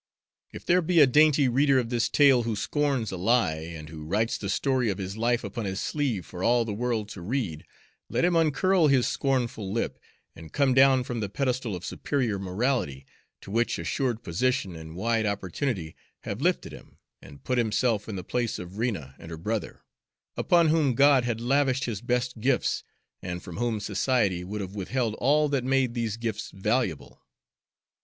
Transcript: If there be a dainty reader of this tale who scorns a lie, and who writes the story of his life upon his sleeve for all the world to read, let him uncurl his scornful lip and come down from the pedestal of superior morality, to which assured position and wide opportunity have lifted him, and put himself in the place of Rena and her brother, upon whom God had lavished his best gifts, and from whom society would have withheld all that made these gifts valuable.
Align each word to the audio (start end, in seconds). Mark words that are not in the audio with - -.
If 0.51 0.65
there 0.65 0.81
be 0.81 0.99
a 0.99 1.05
dainty 1.05 1.47
reader 1.47 1.77
of 1.77 1.89
this 1.91 2.09
tale 2.09 2.41
who 2.41 2.55
scorns 2.55 3.11
a 3.11 3.17
lie, 3.17 3.53
and 3.57 3.87
who 3.89 4.03
writes 4.03 4.35
the 4.35 4.49
story 4.49 4.89
of 4.89 4.97
his 4.97 5.15
life 5.15 5.43
upon 5.43 5.65
his 5.65 5.79
sleeve 5.79 6.25
for 6.25 6.43
all 6.43 6.65
the 6.65 6.73
world 6.73 7.07
to 7.09 7.21
read, 7.21 7.63
let 8.09 8.25
him 8.25 8.35
uncurl 8.35 8.87
his 8.87 9.07
scornful 9.07 9.71
lip 9.71 9.99
and 10.35 10.51
come 10.53 10.73
down 10.73 11.03
from 11.03 11.19
the 11.19 11.29
pedestal 11.29 11.75
of 11.75 11.85
superior 11.85 12.39
morality, 12.39 13.05
to 13.41 13.51
which 13.51 13.77
assured 13.77 14.23
position 14.23 14.75
and 14.75 14.95
wide 14.95 15.27
opportunity 15.27 15.95
have 16.21 16.41
lifted 16.41 16.71
him, 16.73 16.97
and 17.21 17.43
put 17.43 17.59
himself 17.59 18.09
in 18.09 18.15
the 18.15 18.23
place 18.23 18.57
of 18.57 18.79
Rena 18.79 19.13
and 19.19 19.29
her 19.29 19.37
brother, 19.37 19.83
upon 20.35 20.69
whom 20.69 20.95
God 20.95 21.25
had 21.25 21.39
lavished 21.39 21.83
his 21.85 22.01
best 22.01 22.39
gifts, 22.41 22.83
and 23.21 23.43
from 23.43 23.57
whom 23.57 23.79
society 23.79 24.43
would 24.43 24.61
have 24.61 24.73
withheld 24.73 25.13
all 25.19 25.47
that 25.49 25.63
made 25.63 25.93
these 25.93 26.17
gifts 26.17 26.49
valuable. 26.49 27.23